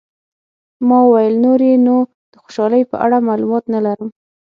[0.87, 1.95] ما وویل، نور یې نو
[2.31, 4.09] د خوشحالۍ په اړه معلومات نه لرم.